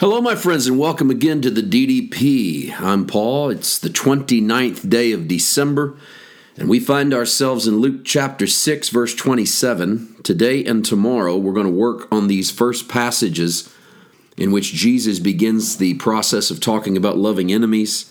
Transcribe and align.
Hello, 0.00 0.22
my 0.22 0.34
friends, 0.34 0.66
and 0.66 0.78
welcome 0.78 1.10
again 1.10 1.42
to 1.42 1.50
the 1.50 1.60
DDP. 1.60 2.74
I'm 2.80 3.06
Paul. 3.06 3.50
It's 3.50 3.78
the 3.78 3.90
29th 3.90 4.88
day 4.88 5.12
of 5.12 5.28
December, 5.28 5.94
and 6.56 6.70
we 6.70 6.80
find 6.80 7.12
ourselves 7.12 7.66
in 7.66 7.80
Luke 7.80 8.02
chapter 8.02 8.46
6, 8.46 8.88
verse 8.88 9.14
27. 9.14 10.22
Today 10.22 10.64
and 10.64 10.82
tomorrow, 10.86 11.36
we're 11.36 11.52
going 11.52 11.66
to 11.66 11.70
work 11.70 12.08
on 12.10 12.28
these 12.28 12.50
first 12.50 12.88
passages 12.88 13.70
in 14.38 14.52
which 14.52 14.72
Jesus 14.72 15.18
begins 15.18 15.76
the 15.76 15.92
process 15.96 16.50
of 16.50 16.60
talking 16.60 16.96
about 16.96 17.18
loving 17.18 17.52
enemies, 17.52 18.10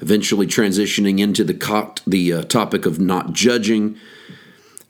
eventually 0.00 0.46
transitioning 0.46 1.20
into 1.20 1.44
the, 1.44 2.00
the 2.06 2.32
uh, 2.32 2.42
topic 2.44 2.86
of 2.86 2.98
not 2.98 3.34
judging 3.34 3.98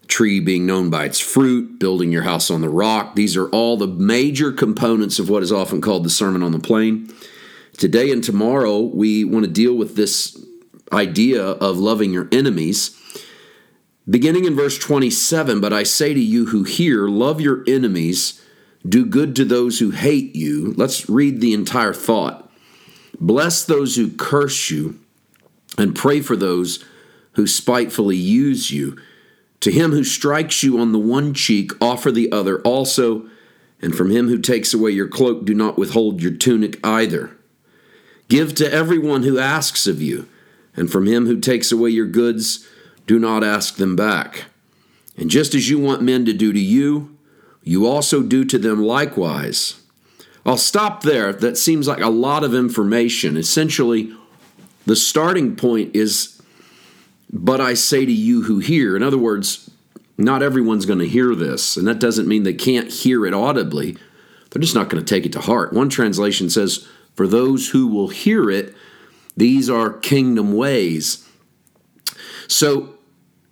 tree 0.08 0.40
being 0.40 0.66
known 0.66 0.90
by 0.90 1.04
its 1.04 1.20
fruit, 1.20 1.78
building 1.78 2.10
your 2.10 2.22
house 2.22 2.50
on 2.50 2.60
the 2.60 2.68
rock. 2.68 3.14
These 3.14 3.36
are 3.36 3.48
all 3.50 3.76
the 3.76 3.86
major 3.86 4.50
components 4.50 5.18
of 5.18 5.28
what 5.28 5.42
is 5.42 5.52
often 5.52 5.80
called 5.80 6.04
the 6.04 6.10
Sermon 6.10 6.42
on 6.42 6.52
the 6.52 6.58
Plain. 6.58 7.12
Today 7.76 8.10
and 8.10 8.24
tomorrow, 8.24 8.80
we 8.80 9.24
want 9.24 9.44
to 9.44 9.50
deal 9.50 9.74
with 9.74 9.94
this 9.94 10.42
idea 10.92 11.42
of 11.44 11.78
loving 11.78 12.12
your 12.12 12.28
enemies. 12.32 12.96
Beginning 14.08 14.46
in 14.46 14.56
verse 14.56 14.78
27, 14.78 15.60
but 15.60 15.72
I 15.72 15.82
say 15.82 16.14
to 16.14 16.20
you 16.20 16.46
who 16.46 16.64
hear, 16.64 17.08
love 17.08 17.40
your 17.40 17.62
enemies, 17.68 18.42
do 18.88 19.04
good 19.04 19.36
to 19.36 19.44
those 19.44 19.78
who 19.78 19.90
hate 19.90 20.34
you. 20.34 20.72
Let's 20.76 21.10
read 21.10 21.40
the 21.40 21.52
entire 21.52 21.92
thought. 21.92 22.50
Bless 23.20 23.64
those 23.64 23.96
who 23.96 24.10
curse 24.10 24.70
you, 24.70 24.98
and 25.76 25.94
pray 25.94 26.20
for 26.20 26.36
those 26.36 26.84
who 27.32 27.46
spitefully 27.46 28.16
use 28.16 28.70
you. 28.70 28.96
To 29.60 29.72
him 29.72 29.90
who 29.90 30.04
strikes 30.04 30.62
you 30.62 30.78
on 30.78 30.92
the 30.92 30.98
one 30.98 31.34
cheek, 31.34 31.72
offer 31.80 32.12
the 32.12 32.30
other 32.30 32.60
also, 32.62 33.28
and 33.80 33.94
from 33.94 34.10
him 34.10 34.28
who 34.28 34.38
takes 34.38 34.72
away 34.72 34.90
your 34.90 35.08
cloak, 35.08 35.44
do 35.44 35.54
not 35.54 35.78
withhold 35.78 36.22
your 36.22 36.32
tunic 36.32 36.78
either. 36.84 37.36
Give 38.28 38.54
to 38.56 38.72
everyone 38.72 39.22
who 39.22 39.38
asks 39.38 39.86
of 39.86 40.02
you, 40.02 40.28
and 40.76 40.90
from 40.90 41.06
him 41.06 41.26
who 41.26 41.40
takes 41.40 41.72
away 41.72 41.90
your 41.90 42.06
goods, 42.06 42.66
do 43.06 43.18
not 43.18 43.42
ask 43.42 43.76
them 43.76 43.96
back. 43.96 44.44
And 45.16 45.30
just 45.30 45.54
as 45.54 45.68
you 45.68 45.78
want 45.78 46.02
men 46.02 46.24
to 46.26 46.32
do 46.32 46.52
to 46.52 46.60
you, 46.60 47.16
you 47.62 47.86
also 47.86 48.22
do 48.22 48.44
to 48.44 48.58
them 48.58 48.82
likewise. 48.82 49.80
I'll 50.46 50.56
stop 50.56 51.02
there. 51.02 51.32
That 51.32 51.58
seems 51.58 51.88
like 51.88 52.00
a 52.00 52.08
lot 52.08 52.44
of 52.44 52.54
information. 52.54 53.36
Essentially, 53.36 54.14
the 54.86 54.96
starting 54.96 55.56
point 55.56 55.94
is 55.94 56.37
but 57.30 57.60
I 57.60 57.74
say 57.74 58.06
to 58.06 58.12
you 58.12 58.42
who 58.42 58.58
hear, 58.58 58.96
in 58.96 59.02
other 59.02 59.18
words, 59.18 59.70
not 60.16 60.42
everyone's 60.42 60.86
going 60.86 60.98
to 60.98 61.08
hear 61.08 61.34
this, 61.34 61.76
and 61.76 61.86
that 61.86 62.00
doesn't 62.00 62.28
mean 62.28 62.42
they 62.42 62.54
can't 62.54 62.90
hear 62.90 63.24
it 63.24 63.34
audibly. 63.34 63.96
They're 64.50 64.62
just 64.62 64.74
not 64.74 64.88
going 64.88 65.04
to 65.04 65.14
take 65.14 65.26
it 65.26 65.32
to 65.32 65.40
heart. 65.40 65.72
One 65.72 65.88
translation 65.88 66.50
says, 66.50 66.88
For 67.14 67.26
those 67.26 67.70
who 67.70 67.86
will 67.86 68.08
hear 68.08 68.50
it, 68.50 68.74
these 69.36 69.70
are 69.70 69.92
kingdom 69.92 70.54
ways. 70.54 71.28
So, 72.48 72.94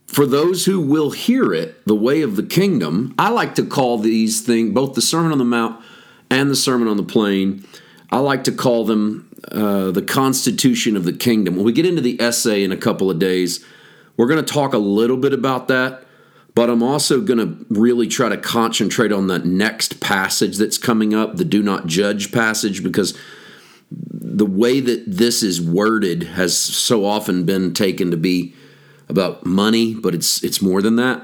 for 0.07 0.27
those 0.27 0.65
who 0.65 0.81
will 0.81 1.11
hear 1.11 1.53
it, 1.53 1.85
the 1.85 1.95
way 1.95 2.23
of 2.23 2.37
the 2.37 2.43
kingdom, 2.43 3.15
I 3.19 3.29
like 3.29 3.55
to 3.57 3.67
call 3.67 3.99
these 3.99 4.41
things, 4.41 4.73
both 4.73 4.95
the 4.95 5.03
Sermon 5.03 5.33
on 5.33 5.39
the 5.39 5.45
Mount 5.45 5.81
and 6.31 6.51
the 6.51 6.57
Sermon 6.57 6.89
on 6.89 6.97
the 6.97 7.03
Plain, 7.03 7.65
I 8.11 8.19
like 8.19 8.45
to 8.45 8.53
call 8.53 8.85
them 8.85 9.26
uh, 9.51 9.91
the 9.91 10.03
constitution 10.03 10.97
of 10.97 11.05
the 11.05 11.13
kingdom. 11.13 11.57
When 11.57 11.65
we 11.65 11.73
get 11.73 11.87
into 11.87 12.01
the 12.01 12.21
essay 12.21 12.65
in 12.65 12.73
a 12.73 12.77
couple 12.77 13.11
of 13.11 13.19
days, 13.19 13.65
we're 14.17 14.29
going 14.29 14.45
to 14.45 14.53
talk 14.53 14.73
a 14.73 14.79
little 14.79 15.17
bit 15.17 15.33
about 15.33 15.69
that, 15.69 16.05
but 16.55 16.71
I'm 16.71 16.83
also 16.83 17.21
going 17.21 17.39
to 17.39 17.67
really 17.69 18.09
try 18.09 18.29
to 18.29 18.37
concentrate 18.37 19.13
on 19.13 19.27
the 19.27 19.39
next 19.39 20.01
passage 20.01 20.57
that's 20.57 20.79
coming 20.79 21.15
up, 21.15 21.37
the 21.37 21.45
do 21.45 21.63
not 21.63 21.87
judge 21.87 22.33
passage, 22.33 22.83
because 22.83 23.17
the 23.91 24.47
way 24.47 24.81
that 24.81 25.05
this 25.07 25.43
is 25.43 25.61
worded 25.61 26.23
has 26.25 26.57
so 26.57 27.05
often 27.05 27.45
been 27.45 27.73
taken 27.73 28.11
to 28.11 28.17
be 28.17 28.55
about 29.09 29.47
money, 29.47 29.95
but 29.95 30.15
it's 30.15 30.43
it's 30.43 30.61
more 30.61 30.83
than 30.83 30.97
that. 30.97 31.23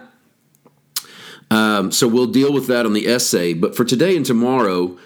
Um, 1.51 1.93
so 1.93 2.09
we'll 2.09 2.29
deal 2.29 2.53
with 2.53 2.67
that 2.69 2.87
on 2.87 2.93
the 2.93 3.07
essay. 3.07 3.53
But 3.53 3.77
for 3.77 3.85
today 3.85 4.17
and 4.17 4.25
tomorrow, 4.25 4.97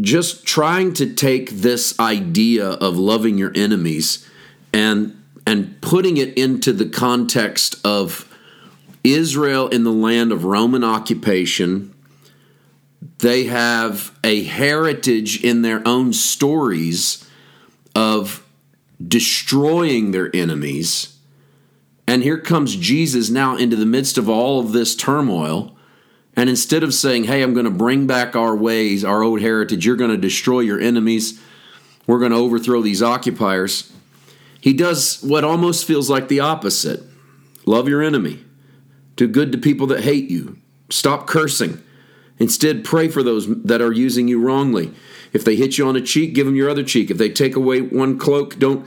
just 0.00 0.44
trying 0.44 0.92
to 0.94 1.14
take 1.14 1.50
this 1.50 1.98
idea 2.00 2.66
of 2.66 2.96
loving 2.96 3.38
your 3.38 3.52
enemies 3.54 4.28
and 4.72 5.20
and 5.46 5.80
putting 5.82 6.16
it 6.16 6.36
into 6.38 6.72
the 6.72 6.88
context 6.88 7.76
of 7.84 8.28
Israel 9.04 9.68
in 9.68 9.84
the 9.84 9.92
land 9.92 10.32
of 10.32 10.44
Roman 10.44 10.82
occupation. 10.82 11.94
They 13.18 13.44
have 13.44 14.18
a 14.24 14.42
heritage 14.42 15.44
in 15.44 15.60
their 15.60 15.86
own 15.86 16.14
stories 16.14 17.28
of 17.94 18.42
destroying 19.06 20.10
their 20.10 20.34
enemies. 20.34 21.18
And 22.06 22.22
here 22.22 22.38
comes 22.38 22.74
Jesus 22.74 23.28
now 23.28 23.56
into 23.56 23.76
the 23.76 23.86
midst 23.86 24.16
of 24.16 24.28
all 24.28 24.60
of 24.60 24.72
this 24.72 24.96
turmoil 24.96 25.73
and 26.36 26.50
instead 26.50 26.82
of 26.82 26.92
saying, 26.92 27.24
hey, 27.24 27.42
I'm 27.42 27.54
going 27.54 27.64
to 27.64 27.70
bring 27.70 28.06
back 28.06 28.34
our 28.34 28.56
ways, 28.56 29.04
our 29.04 29.22
old 29.22 29.40
heritage, 29.40 29.86
you're 29.86 29.96
going 29.96 30.10
to 30.10 30.16
destroy 30.16 30.60
your 30.60 30.80
enemies, 30.80 31.40
we're 32.06 32.18
going 32.18 32.32
to 32.32 32.38
overthrow 32.38 32.82
these 32.82 33.02
occupiers, 33.02 33.92
he 34.60 34.72
does 34.72 35.22
what 35.22 35.44
almost 35.44 35.86
feels 35.86 36.08
like 36.08 36.28
the 36.28 36.40
opposite 36.40 37.02
love 37.66 37.88
your 37.88 38.02
enemy, 38.02 38.44
do 39.16 39.26
good 39.26 39.52
to 39.52 39.58
people 39.58 39.86
that 39.86 40.02
hate 40.02 40.30
you, 40.30 40.58
stop 40.90 41.26
cursing. 41.26 41.82
Instead, 42.38 42.84
pray 42.84 43.08
for 43.08 43.22
those 43.22 43.46
that 43.62 43.80
are 43.80 43.92
using 43.92 44.26
you 44.26 44.40
wrongly. 44.40 44.92
If 45.32 45.44
they 45.44 45.56
hit 45.56 45.78
you 45.78 45.86
on 45.86 45.96
a 45.96 46.00
cheek, 46.00 46.34
give 46.34 46.46
them 46.46 46.56
your 46.56 46.68
other 46.68 46.82
cheek. 46.82 47.10
If 47.10 47.16
they 47.16 47.28
take 47.28 47.54
away 47.54 47.80
one 47.80 48.18
cloak, 48.18 48.58
don't 48.58 48.86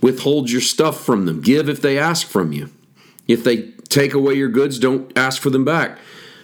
withhold 0.00 0.50
your 0.50 0.60
stuff 0.60 1.04
from 1.04 1.26
them. 1.26 1.40
Give 1.40 1.68
if 1.68 1.80
they 1.80 1.98
ask 1.98 2.26
from 2.26 2.52
you. 2.52 2.70
If 3.26 3.44
they 3.44 3.70
take 3.88 4.14
away 4.14 4.34
your 4.34 4.48
goods, 4.48 4.78
don't 4.78 5.16
ask 5.16 5.40
for 5.40 5.50
them 5.50 5.64
back. 5.64 5.98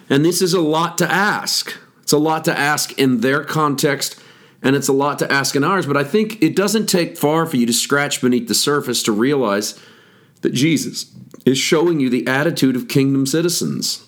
And 0.09 0.23
this 0.23 0.41
is 0.41 0.53
a 0.53 0.61
lot 0.61 0.97
to 0.99 1.11
ask. 1.11 1.75
It's 2.01 2.13
a 2.13 2.17
lot 2.17 2.45
to 2.45 2.57
ask 2.57 2.97
in 2.99 3.21
their 3.21 3.43
context, 3.43 4.19
and 4.61 4.75
it's 4.75 4.87
a 4.87 4.93
lot 4.93 5.17
to 5.19 5.31
ask 5.31 5.55
in 5.55 5.63
ours. 5.63 5.87
But 5.87 5.97
I 5.97 6.03
think 6.03 6.41
it 6.43 6.55
doesn't 6.55 6.85
take 6.85 7.17
far 7.17 7.45
for 7.45 7.57
you 7.57 7.65
to 7.65 7.73
scratch 7.73 8.21
beneath 8.21 8.47
the 8.47 8.53
surface 8.53 9.01
to 9.03 9.11
realize 9.11 9.79
that 10.41 10.53
Jesus 10.53 11.11
is 11.45 11.57
showing 11.57 11.99
you 11.99 12.09
the 12.09 12.27
attitude 12.27 12.75
of 12.75 12.87
kingdom 12.87 13.25
citizens. 13.25 14.07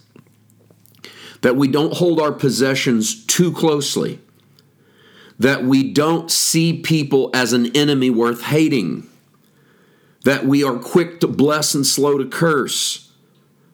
That 1.42 1.56
we 1.56 1.68
don't 1.68 1.94
hold 1.94 2.20
our 2.20 2.32
possessions 2.32 3.26
too 3.26 3.52
closely. 3.52 4.20
That 5.40 5.64
we 5.64 5.92
don't 5.92 6.30
see 6.30 6.82
people 6.82 7.32
as 7.34 7.54
an 7.54 7.76
enemy 7.76 8.12
worth 8.12 8.44
hating. 8.44 9.08
That 10.24 10.46
we 10.46 10.64
are 10.64 10.78
quick 10.78 11.20
to 11.22 11.28
bless 11.28 11.74
and 11.74 11.86
slow 11.86 12.20
to 12.20 12.26
curse. 12.26 13.07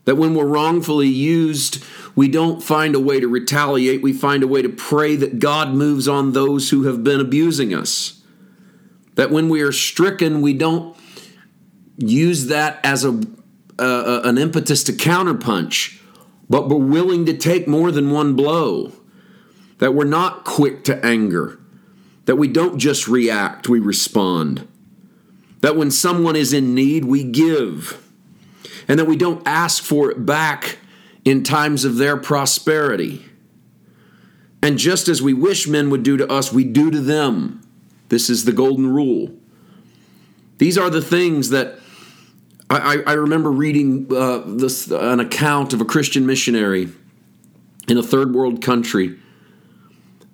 That 0.05 0.15
when 0.15 0.35
we're 0.35 0.45
wrongfully 0.45 1.07
used, 1.07 1.83
we 2.15 2.27
don't 2.27 2.61
find 2.61 2.93
a 2.93 2.99
way 2.99 3.19
to 3.19 3.27
retaliate. 3.27 4.01
We 4.01 4.13
find 4.13 4.43
a 4.43 4.47
way 4.47 4.61
to 4.61 4.69
pray 4.69 5.15
that 5.15 5.39
God 5.39 5.73
moves 5.73 6.07
on 6.07 6.33
those 6.33 6.69
who 6.69 6.83
have 6.83 7.03
been 7.03 7.21
abusing 7.21 7.73
us. 7.73 8.21
That 9.15 9.31
when 9.31 9.47
we 9.47 9.61
are 9.61 9.71
stricken, 9.71 10.41
we 10.41 10.53
don't 10.53 10.97
use 11.97 12.47
that 12.47 12.79
as 12.83 13.05
a, 13.05 13.21
uh, 13.79 14.21
an 14.23 14.37
impetus 14.37 14.83
to 14.85 14.93
counterpunch, 14.93 16.01
but 16.49 16.67
we're 16.67 16.77
willing 16.77 17.25
to 17.25 17.37
take 17.37 17.67
more 17.67 17.91
than 17.91 18.11
one 18.11 18.35
blow. 18.35 18.91
That 19.77 19.93
we're 19.93 20.05
not 20.05 20.43
quick 20.43 20.83
to 20.85 21.05
anger. 21.05 21.59
That 22.25 22.35
we 22.35 22.47
don't 22.47 22.79
just 22.79 23.07
react, 23.07 23.69
we 23.69 23.79
respond. 23.79 24.67
That 25.61 25.75
when 25.75 25.91
someone 25.91 26.35
is 26.35 26.53
in 26.53 26.75
need, 26.75 27.05
we 27.05 27.23
give. 27.23 28.02
And 28.87 28.99
that 28.99 29.05
we 29.05 29.15
don't 29.15 29.45
ask 29.47 29.83
for 29.83 30.11
it 30.11 30.25
back 30.25 30.77
in 31.25 31.43
times 31.43 31.85
of 31.85 31.97
their 31.97 32.17
prosperity. 32.17 33.25
And 34.61 34.77
just 34.77 35.07
as 35.07 35.21
we 35.21 35.33
wish 35.33 35.67
men 35.67 35.89
would 35.89 36.03
do 36.03 36.17
to 36.17 36.31
us, 36.31 36.53
we 36.53 36.63
do 36.63 36.91
to 36.91 36.99
them. 36.99 37.61
This 38.09 38.29
is 38.29 38.45
the 38.45 38.51
golden 38.51 38.93
rule. 38.93 39.31
These 40.57 40.77
are 40.77 40.89
the 40.89 41.01
things 41.01 41.49
that 41.49 41.79
I, 42.69 43.03
I 43.05 43.13
remember 43.13 43.51
reading 43.51 44.07
uh, 44.11 44.39
this, 44.45 44.89
an 44.89 45.19
account 45.19 45.73
of 45.73 45.81
a 45.81 45.85
Christian 45.85 46.25
missionary 46.25 46.89
in 47.87 47.97
a 47.97 48.03
third 48.03 48.33
world 48.33 48.61
country, 48.61 49.19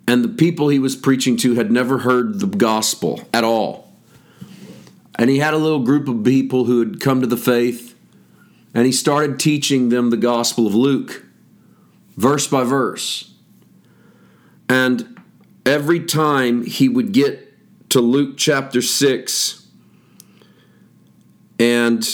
and 0.06 0.24
the 0.24 0.28
people 0.28 0.68
he 0.68 0.78
was 0.78 0.96
preaching 0.96 1.36
to 1.38 1.54
had 1.54 1.70
never 1.70 1.98
heard 1.98 2.40
the 2.40 2.46
gospel 2.46 3.28
at 3.34 3.44
all. 3.44 3.92
And 5.16 5.28
he 5.28 5.38
had 5.38 5.52
a 5.52 5.58
little 5.58 5.80
group 5.80 6.08
of 6.08 6.24
people 6.24 6.64
who 6.64 6.78
had 6.78 7.00
come 7.00 7.20
to 7.20 7.26
the 7.26 7.36
faith, 7.36 7.94
and 8.74 8.86
he 8.86 8.92
started 8.92 9.38
teaching 9.38 9.88
them 9.88 10.10
the 10.10 10.16
Gospel 10.16 10.66
of 10.66 10.74
Luke, 10.74 11.24
verse 12.16 12.46
by 12.46 12.64
verse. 12.64 13.32
And 14.68 15.20
every 15.66 16.00
time 16.00 16.64
he 16.64 16.88
would 16.88 17.12
get 17.12 17.48
to 17.90 18.00
Luke 18.00 18.36
chapter 18.36 18.80
6, 18.80 19.66
and 21.58 22.06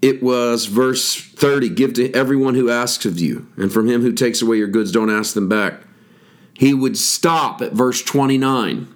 it 0.00 0.22
was 0.22 0.66
verse 0.66 1.14
30 1.14 1.68
give 1.70 1.92
to 1.94 2.12
everyone 2.12 2.54
who 2.54 2.70
asks 2.70 3.04
of 3.04 3.20
you, 3.20 3.48
and 3.56 3.72
from 3.72 3.88
him 3.88 4.02
who 4.02 4.12
takes 4.12 4.40
away 4.40 4.56
your 4.56 4.68
goods, 4.68 4.90
don't 4.90 5.10
ask 5.10 5.34
them 5.34 5.48
back. 5.48 5.82
He 6.54 6.72
would 6.72 6.96
stop 6.96 7.60
at 7.60 7.72
verse 7.72 8.02
29 8.02 8.92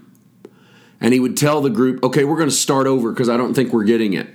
and 1.00 1.14
he 1.14 1.20
would 1.20 1.36
tell 1.36 1.60
the 1.60 1.70
group, 1.70 2.02
okay, 2.04 2.24
we're 2.24 2.36
going 2.36 2.48
to 2.48 2.54
start 2.54 2.86
over 2.86 3.10
because 3.10 3.28
I 3.28 3.36
don't 3.36 3.54
think 3.54 3.72
we're 3.72 3.84
getting 3.84 4.12
it. 4.12 4.28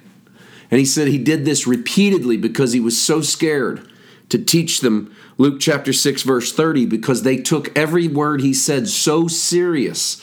And 0.75 0.81
he 0.81 0.85
said 0.85 1.07
he 1.07 1.17
did 1.17 1.45
this 1.45 1.65
repeatedly 1.65 2.35
because 2.35 2.73
he 2.73 2.81
was 2.81 3.01
so 3.01 3.21
scared 3.21 3.87
to 4.27 4.37
teach 4.37 4.81
them 4.81 5.15
Luke 5.37 5.61
chapter 5.61 5.93
6, 5.93 6.23
verse 6.23 6.51
30, 6.51 6.85
because 6.85 7.23
they 7.23 7.37
took 7.37 7.73
every 7.77 8.09
word 8.09 8.41
he 8.41 8.53
said 8.53 8.89
so 8.89 9.29
serious 9.29 10.21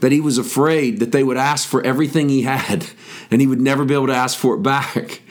that 0.00 0.10
he 0.10 0.18
was 0.18 0.38
afraid 0.38 0.98
that 1.00 1.12
they 1.12 1.22
would 1.22 1.36
ask 1.36 1.68
for 1.68 1.84
everything 1.84 2.30
he 2.30 2.40
had 2.40 2.86
and 3.30 3.42
he 3.42 3.46
would 3.46 3.60
never 3.60 3.84
be 3.84 3.92
able 3.92 4.06
to 4.06 4.14
ask 4.14 4.38
for 4.38 4.54
it 4.54 4.62
back. 4.62 5.20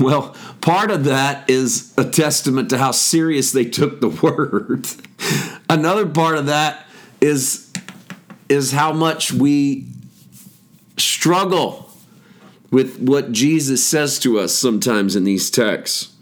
Well, 0.00 0.34
part 0.62 0.90
of 0.90 1.04
that 1.04 1.48
is 1.50 1.92
a 1.98 2.04
testament 2.04 2.70
to 2.70 2.78
how 2.78 2.92
serious 2.92 3.52
they 3.52 3.66
took 3.66 4.00
the 4.00 4.08
word. 4.08 4.86
Another 5.68 6.06
part 6.06 6.38
of 6.38 6.46
that 6.46 6.86
is 7.20 7.70
is 8.48 8.72
how 8.72 8.92
much 8.92 9.32
we 9.32 9.86
struggle 10.98 11.87
with 12.70 12.98
what 13.00 13.32
Jesus 13.32 13.86
says 13.86 14.18
to 14.20 14.38
us 14.38 14.54
sometimes 14.54 15.16
in 15.16 15.24
these 15.24 15.50
texts. 15.50 16.12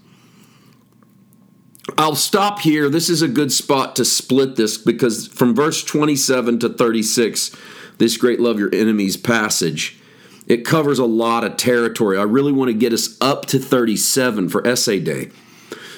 I'll 1.97 2.15
stop 2.15 2.59
here. 2.59 2.89
This 2.89 3.09
is 3.09 3.21
a 3.21 3.27
good 3.27 3.51
spot 3.51 3.95
to 3.95 4.05
split 4.05 4.55
this 4.55 4.77
because 4.77 5.27
from 5.27 5.55
verse 5.55 5.83
27 5.83 6.59
to 6.59 6.69
36, 6.69 7.55
this 7.97 8.17
great 8.17 8.39
love 8.39 8.59
your 8.59 8.73
enemies 8.73 9.17
passage, 9.17 9.99
it 10.47 10.65
covers 10.65 10.99
a 10.99 11.05
lot 11.05 11.43
of 11.43 11.57
territory. 11.57 12.17
I 12.17 12.23
really 12.23 12.51
want 12.51 12.69
to 12.69 12.73
get 12.73 12.93
us 12.93 13.17
up 13.21 13.45
to 13.47 13.59
37 13.59 14.49
for 14.49 14.65
essay 14.65 14.99
day. 14.99 15.31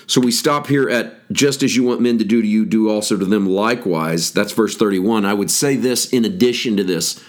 So 0.08 0.20
we 0.22 0.32
stop 0.32 0.68
here 0.68 0.90
at 0.90 1.32
just 1.32 1.62
as 1.62 1.76
you 1.76 1.84
want 1.84 2.02
men 2.02 2.18
to 2.18 2.24
do 2.24 2.42
to 2.42 2.48
you, 2.48 2.66
do 2.66 2.90
also 2.90 3.16
to 3.16 3.26
them 3.26 3.46
likewise. 3.46 4.32
That's 4.32 4.52
verse 4.54 4.76
31. 4.76 5.24
I 5.24 5.36
would 5.36 5.52
say 5.52 5.76
this 5.76 6.10
in 6.10 6.26
addition 6.26 6.78
to 6.78 6.84
this. 6.84 7.24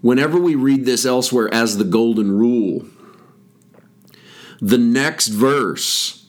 Whenever 0.00 0.38
we 0.38 0.54
read 0.54 0.84
this 0.84 1.04
elsewhere 1.04 1.52
as 1.52 1.76
the 1.76 1.84
golden 1.84 2.30
rule, 2.30 2.86
the 4.60 4.78
next 4.78 5.28
verse, 5.28 6.26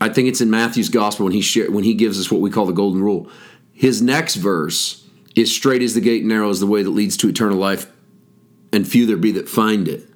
I 0.00 0.08
think 0.08 0.28
it's 0.28 0.40
in 0.40 0.50
Matthew's 0.50 0.88
gospel 0.88 1.24
when 1.24 1.32
he 1.32 1.40
share, 1.40 1.70
when 1.70 1.84
he 1.84 1.94
gives 1.94 2.18
us 2.18 2.30
what 2.30 2.40
we 2.40 2.50
call 2.50 2.66
the 2.66 2.72
golden 2.72 3.02
rule. 3.02 3.28
His 3.72 4.00
next 4.00 4.36
verse 4.36 5.08
is 5.34 5.54
straight 5.54 5.82
is 5.82 5.94
the 5.94 6.00
gate, 6.00 6.20
and 6.20 6.28
narrow 6.28 6.50
is 6.50 6.60
the 6.60 6.66
way 6.66 6.82
that 6.82 6.90
leads 6.90 7.16
to 7.18 7.28
eternal 7.28 7.58
life, 7.58 7.90
and 8.72 8.86
few 8.86 9.06
there 9.06 9.16
be 9.16 9.32
that 9.32 9.48
find 9.48 9.88
it. 9.88 10.08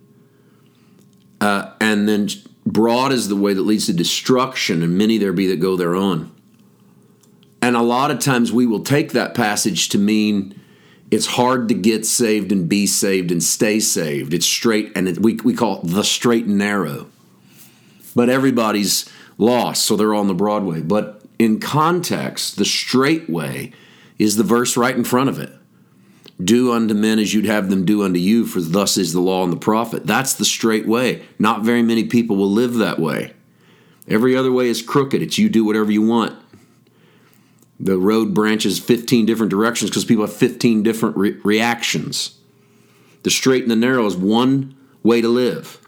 Uh, 1.40 1.72
and 1.80 2.08
then 2.08 2.28
Broad 2.66 3.12
is 3.12 3.28
the 3.28 3.36
way 3.36 3.54
that 3.54 3.62
leads 3.62 3.86
to 3.86 3.92
destruction, 3.92 4.82
and 4.82 4.96
many 4.98 5.18
there 5.18 5.32
be 5.32 5.48
that 5.48 5.60
go 5.60 5.76
thereon. 5.76 6.32
And 7.60 7.74
a 7.74 7.82
lot 7.82 8.10
of 8.10 8.18
times 8.20 8.52
we 8.52 8.66
will 8.66 8.82
take 8.82 9.12
that 9.12 9.34
passage 9.34 9.88
to 9.90 9.98
mean 9.98 10.60
it's 11.10 11.26
hard 11.26 11.68
to 11.68 11.74
get 11.74 12.04
saved 12.04 12.52
and 12.52 12.68
be 12.68 12.86
saved 12.86 13.30
and 13.30 13.42
stay 13.42 13.80
saved. 13.80 14.34
It's 14.34 14.46
straight, 14.46 14.92
and 14.94 15.08
it, 15.08 15.18
we, 15.18 15.34
we 15.36 15.54
call 15.54 15.80
it 15.80 15.86
the 15.86 16.04
straight 16.04 16.46
and 16.46 16.58
narrow. 16.58 17.08
But 18.14 18.28
everybody's 18.28 19.08
lost, 19.38 19.84
so 19.84 19.96
they're 19.96 20.14
on 20.14 20.28
the 20.28 20.34
Broadway. 20.34 20.82
But 20.82 21.22
in 21.38 21.60
context, 21.60 22.56
the 22.56 22.64
straight 22.64 23.30
way 23.30 23.72
is 24.18 24.36
the 24.36 24.42
verse 24.42 24.76
right 24.76 24.96
in 24.96 25.04
front 25.04 25.30
of 25.30 25.38
it. 25.38 25.52
Do 26.42 26.72
unto 26.72 26.94
men 26.94 27.18
as 27.18 27.34
you'd 27.34 27.46
have 27.46 27.70
them 27.70 27.84
do 27.84 28.02
unto 28.02 28.20
you, 28.20 28.46
for 28.46 28.60
thus 28.60 28.96
is 28.96 29.12
the 29.12 29.20
law 29.20 29.42
and 29.44 29.52
the 29.52 29.56
prophet. 29.56 30.06
That's 30.06 30.34
the 30.34 30.44
straight 30.44 30.86
way. 30.86 31.22
Not 31.38 31.62
very 31.62 31.82
many 31.82 32.04
people 32.04 32.36
will 32.36 32.50
live 32.50 32.74
that 32.74 32.98
way. 32.98 33.32
Every 34.06 34.36
other 34.36 34.52
way 34.52 34.68
is 34.68 34.80
crooked. 34.80 35.20
It's 35.20 35.38
you 35.38 35.48
do 35.48 35.64
whatever 35.64 35.90
you 35.90 36.02
want. 36.02 36.36
The 37.80 37.98
road 37.98 38.34
branches 38.34 38.78
15 38.78 39.26
different 39.26 39.50
directions 39.50 39.90
because 39.90 40.04
people 40.04 40.26
have 40.26 40.34
15 40.34 40.82
different 40.82 41.16
re- 41.16 41.36
reactions. 41.44 42.38
The 43.22 43.30
straight 43.30 43.62
and 43.62 43.70
the 43.70 43.76
narrow 43.76 44.06
is 44.06 44.16
one 44.16 44.76
way 45.02 45.20
to 45.20 45.28
live. 45.28 45.80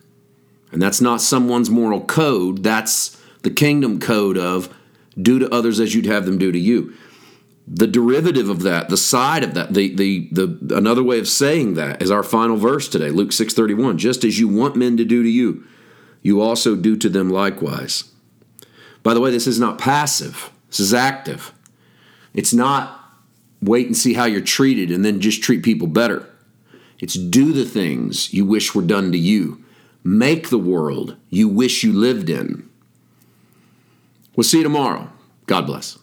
And 0.73 0.81
that's 0.81 1.01
not 1.01 1.21
someone's 1.21 1.69
moral 1.69 2.05
code, 2.05 2.63
that's 2.63 3.21
the 3.43 3.51
kingdom 3.51 3.99
code 3.99 4.39
of 4.39 4.73
do 5.21 5.39
to 5.41 5.53
others 5.53 5.81
as 5.81 5.95
you'd 5.95 6.07
have 6.07 6.27
them 6.27 6.39
do 6.39 6.53
to 6.53 6.59
you 6.59 6.95
the 7.73 7.87
derivative 7.87 8.49
of 8.49 8.63
that, 8.63 8.89
the 8.89 8.97
side 8.97 9.45
of 9.45 9.55
that, 9.55 9.73
the 9.75 9.95
the 9.95 10.29
the 10.33 10.77
another 10.77 11.05
way 11.05 11.21
of 11.21 11.29
saying 11.29 11.75
that 11.75 12.03
is 12.03 12.11
our 12.11 12.25
final 12.25 12.57
verse 12.57 12.89
today, 12.89 13.11
Luke 13.11 13.31
6:31. 13.31 13.97
Just 13.97 14.25
as 14.25 14.41
you 14.41 14.49
want 14.49 14.75
men 14.75 14.97
to 14.97 15.05
do 15.05 15.23
to 15.23 15.29
you, 15.29 15.65
you 16.21 16.41
also 16.41 16.75
do 16.75 16.97
to 16.97 17.09
them 17.09 17.31
likewise. 17.31 18.05
By 19.05 19.15
the 19.15 19.21
way, 19.21 19.31
this 19.31 19.47
is 19.47 19.61
not 19.61 19.79
passive. 19.79 20.51
This 20.69 20.81
is 20.81 20.93
active. 20.93 21.53
It's 22.35 22.53
not 22.53 22.99
wait 23.63 23.87
and 23.87 23.97
see 23.97 24.15
how 24.15 24.25
you're 24.25 24.41
treated 24.41 24.91
and 24.91 25.05
then 25.05 25.21
just 25.21 25.43
treat 25.43 25.63
people 25.63 25.87
better. 25.87 26.29
It's 26.99 27.15
do 27.15 27.53
the 27.53 27.65
things 27.65 28.33
you 28.33 28.45
wish 28.45 28.75
were 28.75 28.83
done 28.83 29.13
to 29.13 29.19
you. 29.19 29.65
Make 30.03 30.49
the 30.49 30.59
world 30.59 31.17
you 31.29 31.49
wish 31.49 31.83
you 31.83 31.93
lived 31.93 32.31
in. 32.31 32.69
We'll 34.37 34.45
see 34.45 34.59
you 34.59 34.65
tomorrow. 34.65 35.11
God 35.47 35.67
bless. 35.67 36.00